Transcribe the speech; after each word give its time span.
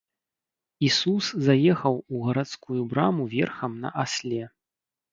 Ісус 0.87 1.23
заехаў 1.49 1.95
у 2.01 2.23
гарадскую 2.25 2.81
браму 2.97 3.31
верхам 3.37 3.81
на 3.87 3.97
асле. 4.09 4.43